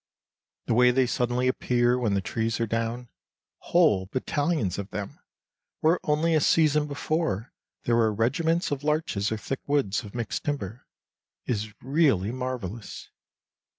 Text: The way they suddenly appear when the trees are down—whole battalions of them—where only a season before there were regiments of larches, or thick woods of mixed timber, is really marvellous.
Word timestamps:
The 0.65 0.73
way 0.73 0.89
they 0.89 1.05
suddenly 1.05 1.47
appear 1.47 1.95
when 1.99 2.15
the 2.15 2.21
trees 2.21 2.59
are 2.59 2.65
down—whole 2.65 4.07
battalions 4.07 4.79
of 4.79 4.89
them—where 4.89 5.99
only 6.03 6.33
a 6.33 6.41
season 6.41 6.87
before 6.87 7.53
there 7.83 7.95
were 7.95 8.11
regiments 8.11 8.71
of 8.71 8.83
larches, 8.83 9.31
or 9.31 9.37
thick 9.37 9.59
woods 9.67 10.03
of 10.03 10.15
mixed 10.15 10.43
timber, 10.45 10.87
is 11.45 11.71
really 11.83 12.31
marvellous. 12.31 13.11